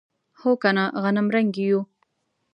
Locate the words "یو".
1.69-1.79